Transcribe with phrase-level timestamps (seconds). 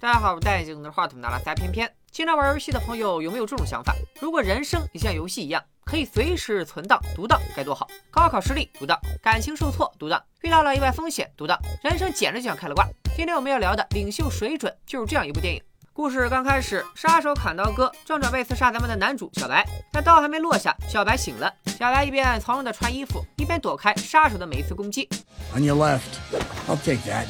[0.00, 1.92] 大家好，我是戴眼镜拿着话筒拿了三片片。
[2.12, 3.92] 经常玩游戏的朋友有没有这种想法？
[4.20, 7.84] 如果人生也像游戏一样，可以随时存档读档，该多好！
[8.08, 12.86] 高考失利读档，感情受挫读档，遇到了意外风险读档，人生简直就像开了挂。
[13.16, 15.60] 今天我们要聊的领袖水准就是这样一部电影。
[15.92, 21.52] 故事刚开始，杀手砍刀哥正准备刺杀咱们的男主小白，但刀还没落下，小白醒了。
[21.76, 25.08] 小白一边从容的穿衣服，一边躲开杀手的每一次攻击。
[25.56, 26.20] On your left.
[26.68, 27.26] I'll take that.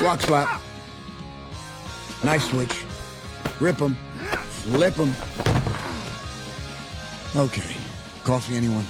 [0.00, 0.60] Rock slap.
[2.22, 2.84] Nice switch.
[3.60, 3.96] Rip him.
[4.64, 5.12] Flip him.
[7.34, 7.76] Okay.
[8.24, 8.84] Coffee, anyone?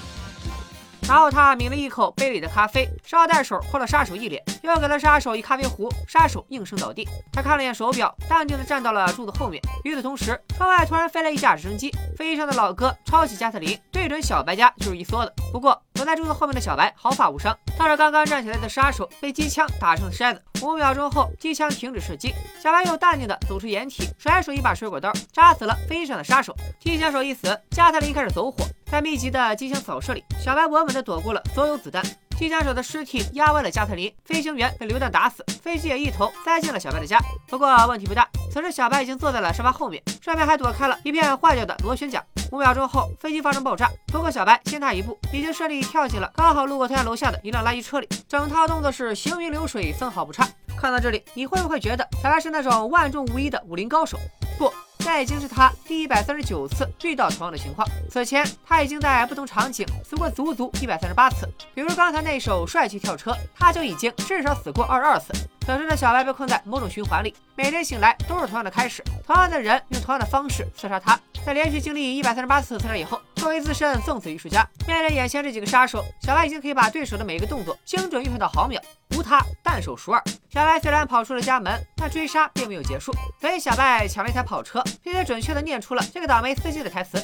[1.07, 7.07] 然后他抿了一口杯里的咖啡，捎带手泼了杀手一脸，又给了杀手一咖啡壶，杀手应声倒地。
[7.31, 9.61] 他看了眼手表，淡定的站到了柱子后面。
[9.85, 15.33] 与此同时，窗外突然飞来一架直升机，飞机上的老哥抄起加特林，对准小白家就是一梭子。
[15.53, 20.43] 不过躲在柱子后面的小白毫发无伤，倒是刚刚站起来的杀手被机枪打成了筛子。
[20.65, 26.57] 五秒钟后，机枪停止射击，小白又淡定的走出掩体，甩手一把水果刀，扎死了飞机上的杀手。
[26.81, 28.65] 机枪手一死，加特林开始走火。
[28.91, 32.03] 在密集的机枪扫射里，小白稳稳的躲过了所有子弹。
[32.39, 37.19] 机枪手的尸体压歪了加特林，飞行员被榴弹打死，飞机也一头栽进了小白的家。
[37.47, 42.25] 不过问题不大，此时小白已经坐在了沙发后面，顺便还躲开了一片坏掉的螺旋桨。
[42.51, 48.09] 五秒钟后，飞机发生爆炸，不过小白先他一步，已经顺利跳进了刚好路过他家楼下的一辆垃圾车里。
[48.29, 50.49] 整套动作是行云流水，分毫不差。
[50.81, 54.19] 看到这里，你会不会觉得小白是那种万中无一的武林高手？
[54.59, 54.73] 不。
[54.99, 57.87] 这已经是他第一百三十九次遇到同样的情况。
[58.11, 65.27] 此前他已经在不同场景死过足足一百三十八次，比如刚才那首帅气跳车，他就已经至少死过二十二次。
[65.61, 71.21] 此时的小白被困在某种循环里，每天醒来都是同样的开始，同样的人用同样的方式刺杀他。
[71.45, 78.81] 在连续经历一百三十八次刺杀以后，作为资深送死艺术家，面对眼前这几个杀手，小白已经可以把对手的每一个动作精准预判到毫秒，
[79.17, 80.23] 无他，但手熟二。
[80.51, 87.19] 小白虽然跑出了家门，但追杀并没有结束，所以小白抢了一台跑车，并且准确的念出了这个倒霉司机的台词。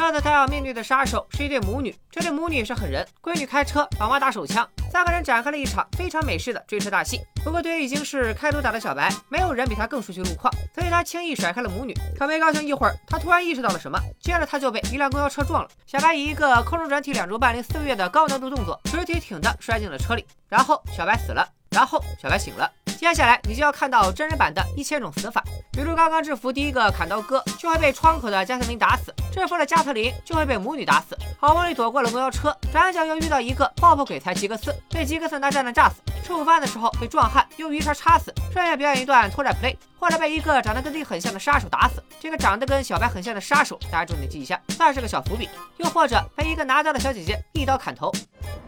[0.00, 7.20] 这次他要面对的杀手是一对母女，这对母女也是狠人，闺女开车，老妈打手枪，三个人展开了一场非常美式的追车大戏。
[7.44, 11.94] 不过对于已经是开头打的小白，没有人比他更熟悉路况，所以他轻易甩开了母女。
[12.18, 15.68] 可没高兴一会儿，他突然意识到了什么，接着他就被一辆公交车撞了。
[15.86, 22.70] 小白以一个空中转体两周半零四个月的高难度动作，直挺挺的摔进了车里，然后小白死了，然后小白醒了。
[22.98, 25.42] 接下来你就要看到真人版的一千种死法，
[25.72, 31.16] 比如刚刚制服第一个砍刀哥，就会被窗口的加特林打死；制服了加特林，就会被母女打死。
[31.38, 35.96] 好不容易躲过了公交车，转角又遇到一个爆破鬼才吉格斯，被吉格斯拿炸弹炸死。
[36.22, 42.02] 吃午饭的时候被壮汉用鱼叉插死，顺便表演一段拖拽 play，或者被一个长得跟自己很像的杀手打死。
[42.20, 45.48] 这个长得跟小白很像的杀手，大家重点记一下，算是个小伏笔。
[45.78, 48.12] 又或者被一个拿刀的小姐姐一刀砍头。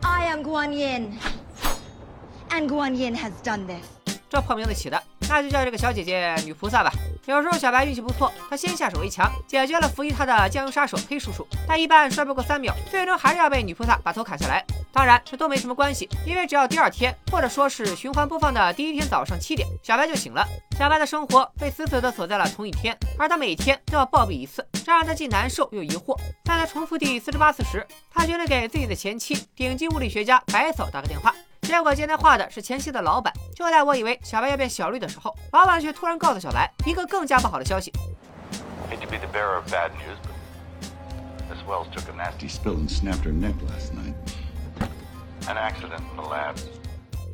[0.00, 0.70] I am Guan
[2.54, 3.82] And Guanyin has done this。
[4.28, 6.92] 这破名字起的，那就叫这个小姐姐女菩萨吧。
[7.26, 11.46] 有时候小白运气不错，他先下手为强，解决了伏击他的酱油杀手黑叔叔。
[11.66, 14.64] 但一般摔不过三秒，最终还是要被女菩萨把头砍下来。
[14.92, 20.46] 当然，这都没什么关系，因为只要第二天，或者说是循环播放的第一天早上七点，小白就醒了。
[20.78, 26.14] 小白的生活被死死的锁在了同一天，而他每天都要暴毙一次，这让他既难受又疑惑。
[26.44, 31.34] 在他重复第四十八次时，他决定给自己的前妻，顶级物理学家白嫂打个电话。
[31.62, 33.32] 结果接电话的是前妻的老板。
[33.54, 37.92] 就在我以为小白要变小绿的时候，老板却突然告诉小白一个更加不好的消息。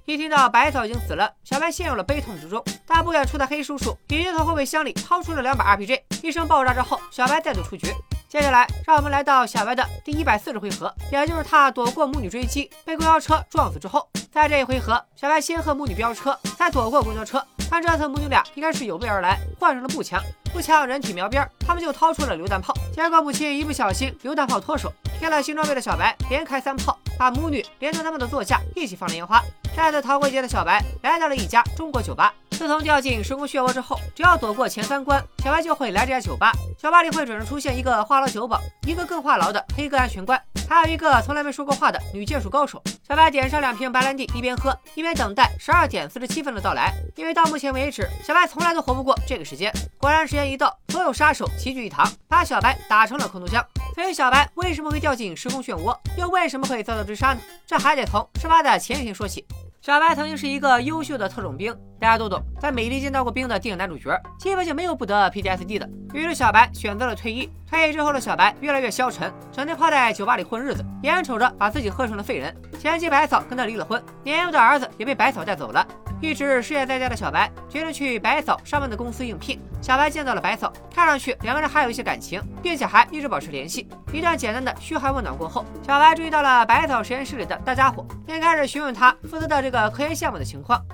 [0.06, 2.62] 一听到白草已经死了，小白陷入了悲痛之中。
[2.86, 6.00] 大不远处的黑叔叔已经从后备箱里掏出了两把 RPG。
[6.22, 7.92] 一声爆炸之后，小白再度出局。
[8.28, 14.06] 接下来，让我们来到小白的第一百四十回合，也就是他躲过母女追击，被公交车撞死之后。
[14.30, 17.42] 在这一回合，小白先和母女飙车，再躲过公交车。
[17.70, 20.22] 但这次母女俩应该是有备而来，换上了步枪。
[20.48, 22.74] 步枪人体描边，他们就掏出了榴弹炮。
[22.92, 24.92] 结果母亲一不小心，榴弹炮脱手。
[25.18, 29.42] 添了新装备的小白连开三炮，把母女连同他们的座驾一起放了烟花。
[29.76, 32.32] 再次逃过一劫的小白来到了一家中国酒吧。
[32.50, 36.52] 自从掉进时空漩涡之后，只要躲过前三关，小白就会来这家酒吧。
[36.76, 42.82] 酒吧里会准时出现一个话痨酒保，一个更话痨的黑哥安全官，还有一个从来没说过话的女剑术高手。
[43.08, 46.92] 小白点上两瓶白兰地，一边喝一边等待十二点四十七分的到来。
[47.16, 49.72] 因为到目前为止，小白从来都活不过这个时间。
[49.96, 53.64] 果然，时间一到，所有杀手齐聚一堂，把小白打成了空投枪。
[53.94, 57.40] 所以，小白为什么会掉进时空漩涡，又为什么会遭到追杀呢？
[57.66, 59.44] 这还得从事发的前一天说起。
[59.80, 65.88] 小白曾经是一个优秀的特种兵，大家都懂，在美利坚当过兵的电影男主角，基本就没有不得 PTSD 的。
[66.12, 67.48] 于是小白选择了退役。
[67.64, 72.54] 退役之后的小白越来越消沉，整天泡在酒吧里混日子，眼瞅着把自己喝成了废人。
[72.80, 75.86] 前妻百草跟他离了婚，年幼的儿子也被百草带走了。
[76.20, 79.60] 一直失业在家的小白决定去百草上班的公司应聘。
[79.80, 83.88] 小白见到了白草，看上去两个人还有一些感情，并且还一直保持联系。
[84.12, 90.84] 一段简单的嘘寒问暖过后，小白注意到了白草实验室里的大家伙，便开始询问他负责的这个科研项目的情况。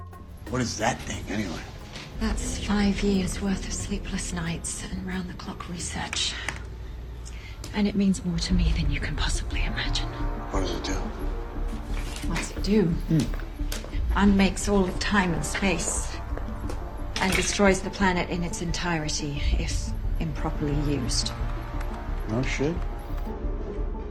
[0.50, 1.62] What is that thing, anyway?
[2.20, 6.32] That's five years worth of sleepless nights and round the clock research.
[7.74, 10.06] And it means more to me than you can possibly imagine.
[10.52, 10.94] What does it do?
[12.28, 12.94] What's it do?
[14.14, 16.13] Unmakes all of time and space.
[17.20, 19.90] And destroys the planet in its entirety if
[20.20, 21.32] improperly used.
[22.28, 22.74] No shit.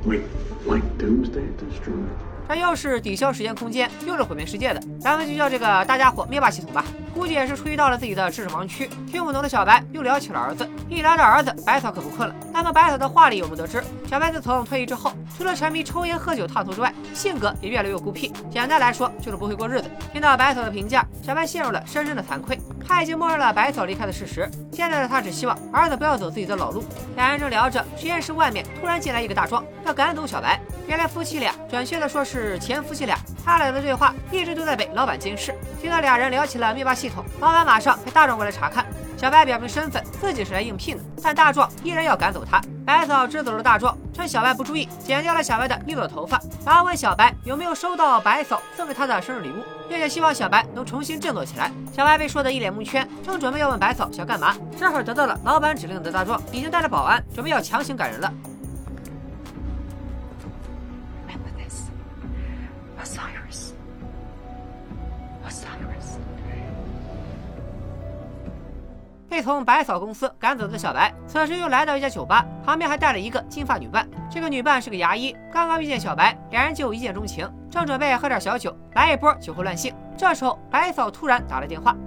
[0.03, 0.23] Wait,
[0.65, 2.07] like Doomsday Destroyer?
[2.47, 6.83] 它又是抵消时间空间，又是毁灭世界的，咱们就叫这个大家伙灭霸系统吧。
[7.13, 10.67] 估计也是触及到了自己的知识盲区，听不懂的小白又聊起了儿子。
[10.93, 12.35] 一聊到儿子，白草可不困了。
[12.53, 18.31] 那么白草的话里有没得知，小白自从退役之后，除了沉迷抽烟喝酒烫头之外，性格也越来越孤僻。
[18.51, 19.89] 简单来说，就是不会过日子。
[20.11, 22.59] 听到白草的评价，小白陷入了深深的惭愧。
[22.87, 26.83] 他已经默认了白草离开的事实，现在的他只希望儿子不要走自己的老路。
[27.15, 30.59] 两人正聊着，实验室外面突然进来一个大壮，要赶走小白。
[30.85, 35.55] 原来夫妻俩，准确的说是前夫妻俩，他俩的对话一直都在被老板监视。
[35.81, 38.85] 听到俩人聊起了灭霸系统，老板马上派大壮过来查看。
[39.23, 42.59] 小白表明身份，自己是来应聘的，但大壮依然要赶走他。
[42.85, 51.71] 白嫂支走了大壮，趁小白不注意，剪掉了小白的一撮头发，然后问小白有没有收到白嫂送给他的生日礼物，并且希望小白能重新振作起来。
[51.95, 58.29] 小白被说得一脸蒙圈，正准备要问白嫂想干嘛，这会儿得到了老板指令的大壮已经带着保安准备要强行赶人了。
[69.33, 74.07] 被从百草公司赶走的小白，此时又来到一家酒吧，旁边还带了一个金发女伴。
[74.29, 79.91] 这个女伴是个牙医，刚刚遇见小白，两人就一见钟情，正准备喝点小酒，来一波酒后乱性。
[80.15, 81.97] 这时候，百草突然打来电话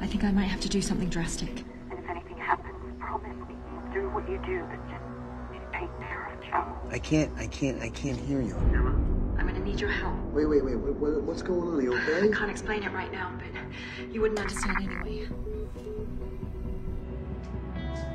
[0.00, 1.64] ，I think I might have to do something drastic.
[1.90, 3.56] And if anything happens, promise me
[3.92, 5.02] do what you do, but just
[5.72, 6.62] take care of Joe.
[6.92, 8.54] I can't, I can't, I can't hear you.
[9.40, 10.14] I'm gonna need your help.
[10.32, 11.80] Wait, wait, wait, what, what, what's going on?
[11.80, 12.30] Are you I okay?
[12.30, 15.28] can't explain it right now, but you wouldn't understand anyway.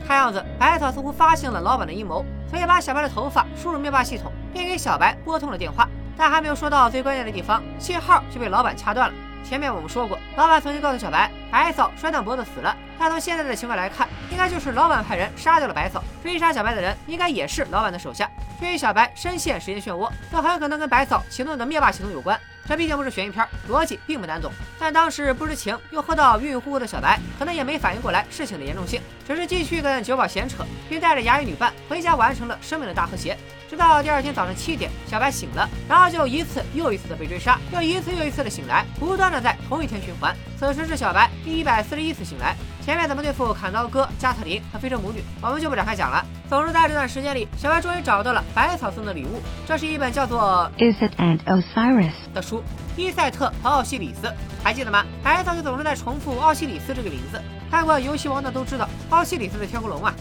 [0.07, 5.87] 看样子白嫂似乎发现了老板的阴谋，所以把小白的头发输入灭霸系统，并给小白拨通了电话。
[6.17, 9.15] 但还没有说到最关键的地方，信号就被老板掐断了。
[9.43, 12.75] 前面我们说过，老板曾经告诉小白，白嫂摔断脖子死了。
[12.97, 18.29] 但从现在的情况来看，应该就是老板派人杀掉了白嫂，追杀小白的人应该也是老板的手下。
[18.59, 22.39] 至于小白深陷时间漩涡，这很有可能跟白嫂启动的灭霸系统有关。
[22.67, 24.51] 这毕竟不是悬疑片，逻辑并不难懂。
[24.79, 33.37] 但当时不知情又喝到晕晕乎乎的小白，可能也没反应过来事情的严重性，只是继续跟酒保闲扯，并带着牙医女伴回家完成了生命的大和谐。
[33.69, 40.35] 直到第二天早上七点，小白醒了，然后就一次又一次的被追杀，又一次又一次的醒来，不断的在同一天循环。
[40.59, 42.55] 此时是小白第一百四十一次醒来。
[42.85, 46.23] 前面怎么对付砍刀哥、加特林和非洲母女，我们就不展开讲了。
[46.47, 52.13] 总之，在这段时间里，小白终于找到了百草送的礼物，这是一本叫做 Is it Aunt Osiris?
[52.31, 52.63] 的书，
[52.95, 54.31] 伊赛特和奥西里斯，
[54.63, 55.03] 还记得吗？
[55.23, 57.41] 百草就总是在重复奥西里斯这个名字。
[57.71, 60.13] 看过游戏王的都知道，奥西里斯的天空龙啊。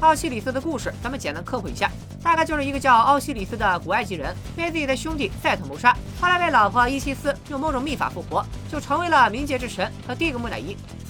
[0.00, 1.88] 奥西里斯的故事，咱们简单科普一下，
[2.20, 10.76] 大概就是一个叫奥西里斯的古埃及人，被自己的兄弟赛特谋杀，后来被老婆伊西斯用某种秘法复活，就成为了冥界之神和第一个木乃伊。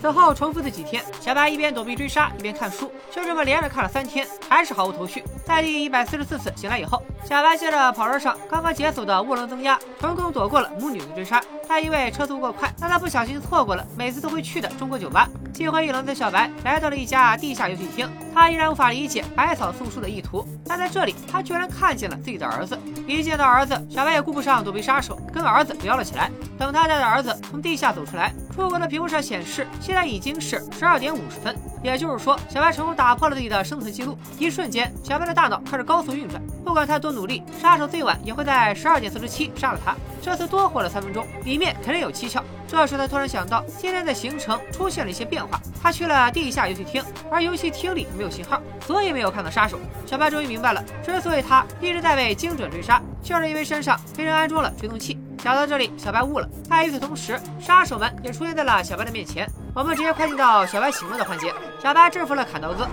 [0.00, 5.22] 此后重复的几天，小白一边躲避追杀，一边看书，就这么连着看了三天，还是毫无头绪。
[5.44, 11.42] 在第一百四十四次醒来以后，小白借着跑车上刚刚解锁的涡轮增压，成功躲过了母女的追杀。
[11.68, 15.28] 他因为车速过快，但他不小心错过了每次都会去的中国酒吧。
[15.54, 22.78] 心灰意冷的小白来到了一家地下游戏厅，他依然无法理解百草送书的意图，但在这里，他居然看见了自己的儿子。
[23.06, 26.30] 一见到儿子，小白也顾不上躲避杀手，跟儿子聊了起来。
[26.58, 34.18] 等他带着儿子从地下走出来，出路过的屏幕上显示，现在已经是十二点五十分，也就是说，小白成功打破了自己的生存记录。
[34.38, 39.96] 一瞬间，小白的大脑开始高速运转，不管他多努力，杀手最晚也会在十二点四十七杀了他。
[40.20, 42.44] 这次多活了三分钟，里面肯定有蹊跷。
[42.68, 45.58] 这时他突然想到，今天的行程出现了一些变化。
[45.82, 49.80] 他去了地下游戏厅，而游戏厅里没有信号，所以没有看到杀手。
[50.04, 55.18] 小白终于明白了，之所以他一直在被精准追杀，就是因为身上被人安装了追踪器。
[55.42, 56.46] 想到这里，小白悟了。
[56.68, 59.50] 但与此同时，杀手们也出现在了小白的面前。
[59.74, 61.52] 我们直接快进到小白醒了的环节。
[61.82, 62.86] 小白制服了砍刀哥。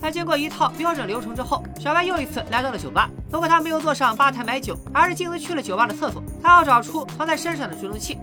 [0.00, 3.08] 在经过一套标准流程之后，小白又一次来到了酒吧。
[3.30, 6.20] 不过他没有坐上吧台买酒，而是径自去了酒吧的厕所。
[6.42, 8.18] 他要找出藏在身上的追踪器。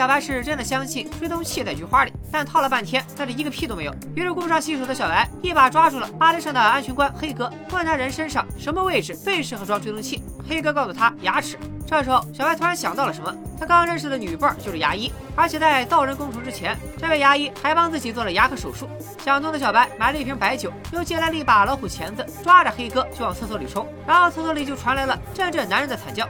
[0.00, 3.94] 小白是真的相信追踪器在菊花里，但套了半天，但是一个屁都没有。
[4.16, 10.22] 于是顾不上细数的小白一把抓住了吧台上的安全官黑哥，问他人身上什么位置最适合装追踪器。
[10.48, 11.58] 黑哥告诉他牙齿。
[11.86, 18.88] 这时候小白突然想到了什么，他刚认识的女伴就是牙医，而且在造人工程之前，这位牙医还帮自己做了牙科手术。
[19.22, 26.26] 想通的小白买了一瓶白酒，又借来了一把老虎钳子，抓着黑哥就往厕所里冲，然后厕所里就传来了阵阵男人的惨叫。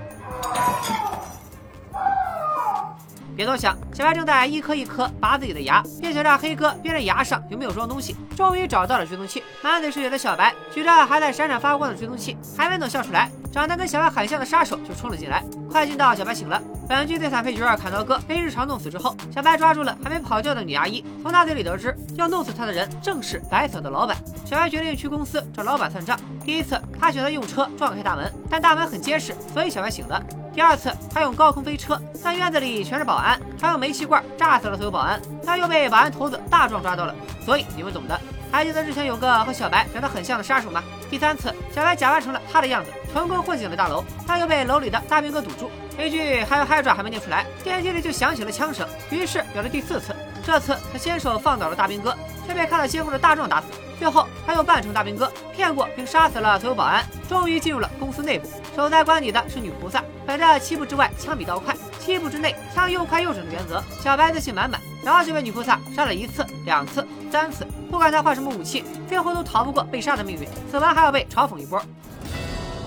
[3.40, 8.14] 别多想，小白正在一颗一颗拔自己的牙，并且让黑哥辨认牙上有没有装东西。
[8.36, 15.42] 终于找到了追踪器，满嘴是血的小白举着还在闪闪发光的追踪器，还没等笑出来，长得跟小白很像的杀手就冲了进来。
[15.70, 24.16] 快进到小白醒了，本剧最惨配角二砍刀哥被日常弄死之后，小白抓住了还没跑掉的女牙医，从他嘴里得知要弄死他的人正是白色的老板。
[24.44, 26.18] 小白决定去公司找老板算账。
[26.44, 30.20] 第一次，他选择用车撞开大门，但大门很结实，所以小白醒了。
[30.52, 37.14] 第二次，他用高空飞车，但院子里全是保安，他用煤气罐炸死了所有保安，他又被保安头子大壮抓到了，
[37.46, 38.20] 所以你们懂的。
[38.50, 40.82] 还记得之前有个和小白长得很像的杀手吗？
[41.10, 45.68] 第三次，小白假扮成了他的样子，成功混进了大楼，他又被楼里的大兵哥堵住。
[45.98, 50.14] 一句还有嗨爪还没念出来，电梯里就响起了枪声，于是有了第四次。
[50.46, 53.66] 这次他先手放倒了大兵哥，却被看到监控的大壮打死。
[53.98, 58.48] 最后他又扮成大兵哥，骗过并杀死了所有保安，终于进入了公司内部。
[58.74, 67.65] 守在官邸的是女菩萨，本着七步之外枪比刀快，七步之内枪又快又准的原则，小白自信满满，然后就被女菩萨杀了一次、两次、三次。
[67.89, 71.81] 不管他换什么武器，最后都逃不过被杀的命运，死完还要被嘲讽一波。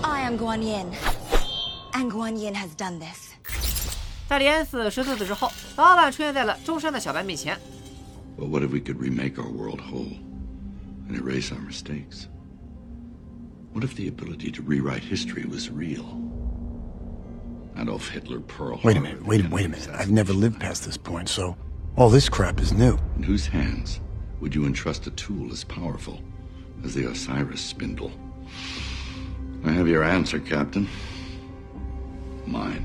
[0.01, 0.87] I am Guan Yin,
[1.93, 3.29] and Guan Yin has done this.
[4.27, 7.57] 在连死十四次之后，老板出现在了中山的小白面前。
[8.37, 10.17] But what if we could remake our world whole
[11.09, 12.27] and erase our mistakes?
[13.73, 16.05] What if the ability to rewrite history was real?
[17.75, 20.01] Adolf Hitler, Pearl Wait a Harbor, minute, wait a minute, wait a Kennedy minute.
[20.01, 21.55] I've never lived past this point, so
[21.95, 22.97] all this crap is new.
[23.17, 23.99] In whose hands
[24.40, 26.18] would you entrust a tool as powerful
[26.84, 28.10] as the Osiris spindle?
[29.64, 30.86] I have your answer, Captain.
[32.46, 32.84] Mine.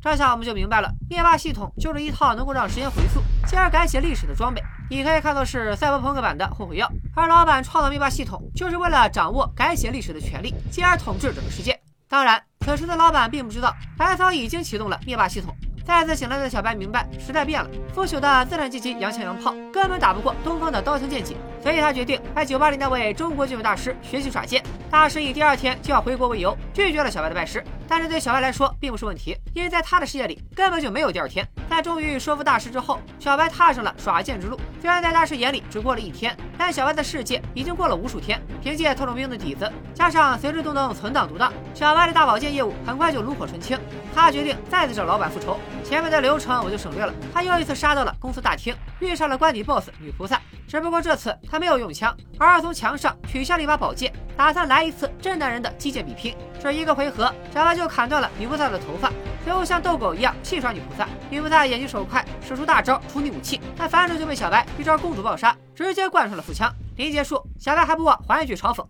[0.00, 4.62] 这下我们就明白了，灭霸系统就是一套能够让时间回溯，进而改写历史的装备。
[4.88, 6.90] 你可以看作是赛博朋克版的后悔药。
[7.14, 11.78] 而老板创造灭霸系统，就是为了掌握改写历史的权利，进而统治整个世界。
[12.08, 15.54] 当然，此时的老板并不知道，白草已经启动了灭霸系统。
[15.88, 24.62] 再次醒来的小白明白，时代变了，腐朽的资产阶级洋枪洋炮根本打不过东方的刀枪剑戟，所以他决定在酒吧里那位中国剑术大师学习耍剑。
[24.90, 27.64] 大师以第二天就要回国为由，拒绝了小白的拜师。
[27.88, 31.48] 但是对小白来说并不是问题，因为在他的世界里根本就没有第二天。
[31.82, 34.58] 终于说服大师之后，小白踏上了耍剑之路。
[34.80, 38.40] 虽然在大师眼里只过了一天，但小白的世界已经过了无数天。
[38.62, 43.78] 凭借特种兵的底子，加上随时都能存档独当，小白的大保健业务很快就炉火纯青。
[44.14, 45.58] 他决定再次找老板复仇。
[45.84, 47.12] 前面的流程我就省略了。
[47.32, 50.40] 他又一次杀到了公司大厅，遇上了官邸 BOSS 女菩萨。
[50.66, 56.36] 只不过这次他没有用枪，而是从墙上取下了一把宝剑，打算来一次真男人的击剑比拼。
[56.60, 59.12] 这一个回合，小白就砍断了女菩萨的头发，
[59.44, 61.08] 随后像斗狗一样戏耍女菩萨。
[61.30, 66.72] 女菩萨眼疾手快，使出大招处理武器，但反手就被小白一招公主抱杀，直接贯穿了腹腔。
[66.96, 68.84] 临结束，小白还不忘还一句嘲讽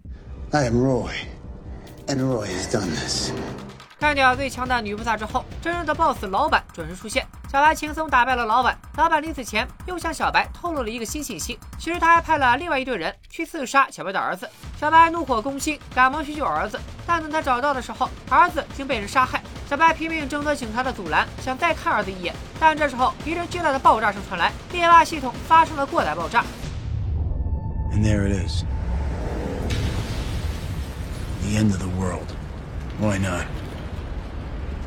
[0.50, 1.12] ：“I am Roy,
[2.06, 3.32] and Roy has done this.”
[4.00, 7.26] 干掉最强的女菩萨之后，真正的 BOSS 老板准时出现。
[7.50, 8.78] 小白轻松打败了老板。
[8.96, 14.48] 老板临死前又向小白透露了一个新信息，其实他还派了另外一队人去刺杀小白的儿子。
[14.78, 16.78] 小白怒火攻心，赶忙去救儿子。
[17.04, 19.42] 但等他找到的时候，儿子已经被人杀害。
[19.68, 22.32] 小白拼命挣脱警察的阻拦，想再看儿子一眼。
[22.60, 26.44] 但这时候一阵巨大的爆炸声传来，灭霸系统发生了过载爆炸。
[27.90, 28.62] And there it is.
[31.42, 32.28] The end of the world.
[33.00, 33.46] Why not?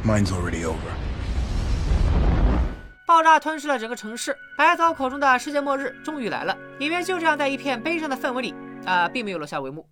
[0.03, 0.77] Mine's already over.
[3.05, 6.57] 爆炸吞噬了整个城市，白嫂口中的世界末日终于来了。
[6.79, 8.55] 影片就这样在一片悲伤的氛围里，
[8.85, 9.85] 啊、并没有落下帷幕。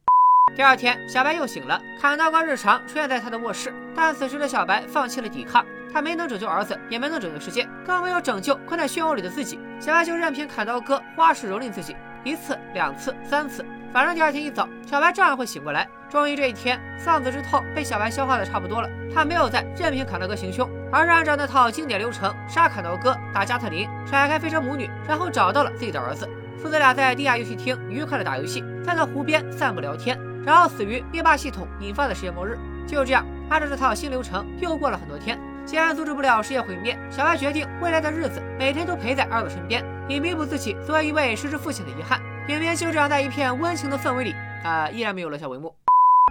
[0.56, 5.64] 第二天，小白又醒了，砍刀哥日常出现在他的卧室，但此时的小白放弃了抵抗，
[5.94, 9.60] 他没能拯救儿子，也没能拯救世界，更没有拯救困在漩涡里的自己。
[9.80, 15.88] 小白就任凭砍刀哥花式蹂躏自己，一次、两次、三次，反正第二天一早，小白照样会醒过来。
[16.10, 26.30] 终于这一天，丧子之痛被小白消化的差不多了，他没有再任凭砍刀哥行凶，而是按照那套经典流程杀砍刀哥，打加特林，甩开飞车母女，然后找到了自己的儿子。
[26.62, 32.58] 父子俩在地下游戏厅愉快的打游戏，再到湖边散步聊天，然后死于灭霸系统引发的世界末日。
[32.86, 35.40] 就这样，按照这套新流程，又过了很多天。
[35.66, 42.20] 既然阻止不了世界毁灭，小白决定未来的日子每天都陪在儿子身边，以弥补自己作为一位失之父亲的遗憾。
[42.50, 45.72] 影片就这样在一片温情的氛围里，啊、依然没有落下帷幕。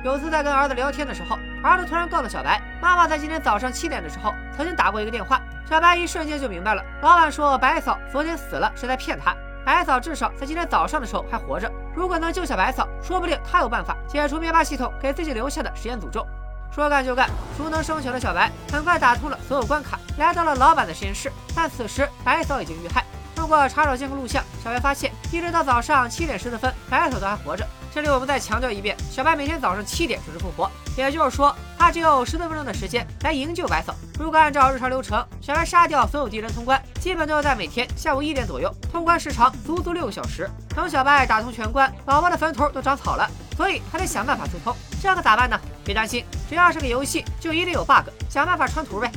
[0.05, 5.41] 有次在跟儿子聊天的时候，儿子突然告诉小白，妈妈在今天早上七点的时候曾经打过一个电话。
[5.65, 9.33] 小白一瞬间就明白了，老板说白嫂昨天死了是在骗他，
[9.65, 11.71] 白嫂至少在今天早上的时候还活着。
[11.95, 16.27] 如果能救下白嫂，说不定他有办法解除灭霸系统给自己留下的实验诅咒。
[16.73, 21.31] 说干就干，熟能生巧的小白很快打通了所有关卡，来到了老板的实验室。
[21.55, 23.05] 但此时白嫂已经遇害。
[23.37, 27.67] 通过查找监控录像，小白发现一直到早上七点十四分，白嫂都还活着。
[27.93, 33.95] 这里我们再强调一遍，小白每天早上七点准时复活，也就是说，他只有十四分钟的时间来营救白嫂。
[34.19, 40.49] 如果按照日常流程，小白杀掉所有敌人通关，基本都要在每天下午一点左右，通关时长足足六个小时。
[40.75, 44.75] 等小白打通全关，老婆的坟头都长草了，所以还得想办法疏通。
[45.03, 45.59] 这可咋办呢？
[45.85, 49.11] 别担心，只要是个游戏，就一定有 bug，想办法穿图呗。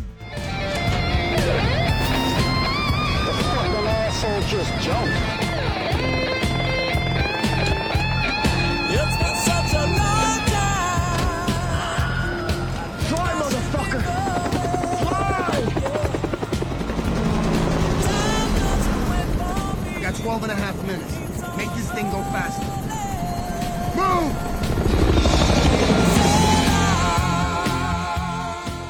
[20.24, 21.16] 12 and a half minutes.
[21.58, 22.64] Make this thing go faster.
[23.96, 24.32] Move!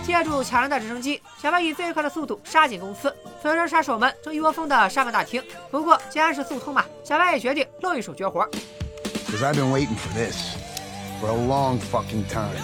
[0.06, 3.16] 借助抢人的直升机，小白以最快的速度杀进公司。
[3.42, 5.42] 此时杀手们正一窝蜂的杀满大厅。
[5.72, 8.46] 不过既然是速通嘛，小白也决定露一手绝活。
[9.26, 10.58] Because I've been waiting for this
[11.22, 12.60] for a long fucking time.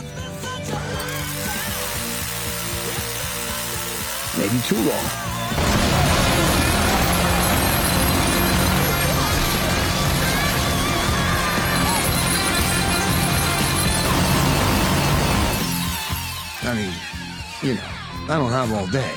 [4.37, 5.36] Maybe too long.
[16.77, 16.93] Mean,
[17.61, 17.81] you know,
[18.29, 19.09] I don't have all day.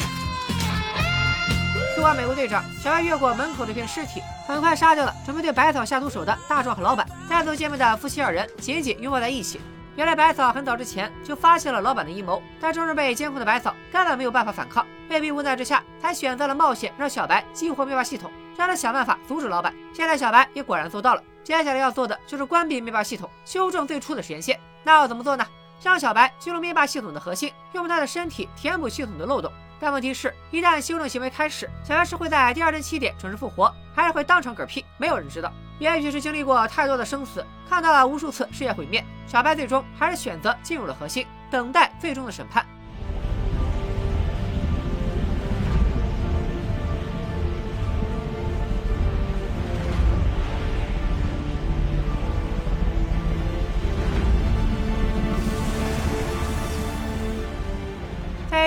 [1.95, 7.07] 救完美国队长，小白越过门口这片尸体，很快杀掉了准备对百草下毒手的大壮和老板。
[7.29, 9.61] 再次见面的夫妻二人紧紧拥抱在一起。
[9.97, 19.75] 原来百草很早之前就发现了老板的阴谋，但终日被监控的百草根本没有办法反抗，被逼无奈之下才选择了冒险让小白激活灭霸系统，让他想办法阻止老板。
[19.93, 24.59] 现在小白也果然做到了，接下来要做的就是关闭灭霸系统，修正最初的实验线。
[24.85, 25.45] 那要怎么做呢？
[25.83, 29.51] 让小白进入灭霸系统的核心，用他的身体填补系统的漏洞。
[29.79, 34.85] 但问题是，一旦修正行为开始，小白是会在第二天七点准时复活，还是会当场嗝屁？
[34.99, 35.51] 没有人知道。
[35.79, 42.67] 也许是经历过太多的生死，看到了无数次世界毁灭，小白最终还是选择进入了核心，等待最终的审判。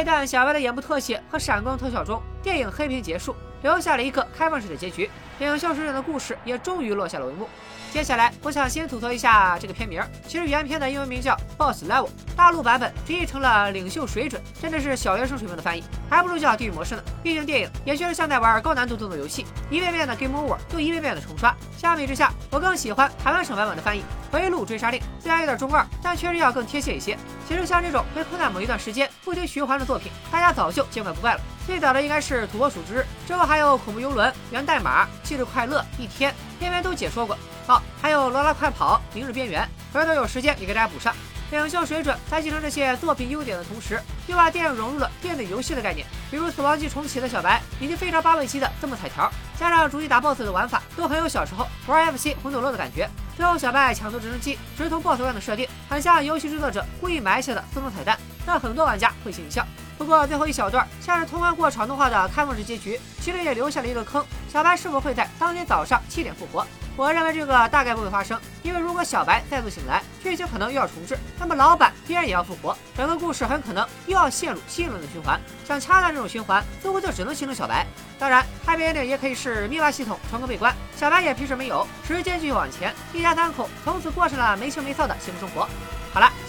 [0.03, 5.09] 在小白的眼部特写和闪光特效中，电影黑屏结束，留下了一个开放式的结局。
[5.43, 7.49] 领袖水准的故事也终于落下了帷幕。
[7.91, 10.01] 接下来，我想先吐槽一下这个片名。
[10.27, 17.03] 其实原片的英文名叫《Boss Level》，大陆版本直译成了《领袖水准》，真的是小学生水平的翻译，还不如叫《地狱模式》呢。
[17.21, 21.55] 毕竟电影也确实像在玩高难度动作游戏，一遍遍的 Game Over，又一遍遍的重刷。
[21.77, 24.01] 相比之下，我更喜欢台湾省版本的翻译
[24.31, 27.15] 《回路追杀令》，虽然有点中二，但确实要更贴切一些。
[27.47, 31.41] 其实像这种被困在某一段时间不停循环的作品，大家早就见怪不怪了。
[31.65, 37.37] 最早的应该是《土拨鼠之》，之后还有《恐怖游轮》《源代码》《忌日快乐》《一天》，片片都解说过。
[37.67, 41.15] 哦，还有《罗拉快跑》《明日边缘》，回头有时间也给大家补上。
[41.51, 53.07] 领袖水准在继承这些作品优点的同时，又把电影融入了电子游戏的概念，比如《死亡机重启》的小白，以及《飞超八位机》的字幕彩条，加上主机打 BOSS 的玩法，都很有小时候玩 FC 魂斗罗的感觉。
[53.37, 59.65] 最后，小白抢夺直升机直通 BOSS 关的设定，很像游戏制作者故意埋下的自动彩蛋，让很多玩家会心一笑。
[59.97, 66.65] 不过最后一小段像是通关过场动画的开放式结局，其实也留下了一个坑：小白是否会在当天早上七点复活？
[66.95, 75.39] 我认为这个大概不会发生，因为如果小白再度醒来，剧情可能又要重置，那么老板必然也要复活，整个故事很可能又要陷入新一轮的循环。
[75.67, 77.85] 想掐断这种循环，似乎就只能形成小白。
[78.19, 85.67] 当然，Happy Ending 也可以是密码系统成功被关，小白也屁事没有，时间继续往前，一家三口从此过上了没羞没臊的幸福生活。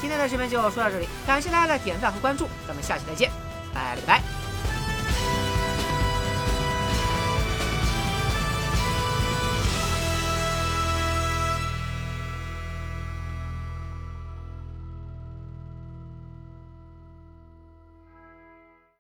[0.05, 3.31] 今天的视频就说到这里，感谢大家的点赞和关注，咱们下期再见，
[3.73, 4.34] 拜了个拜。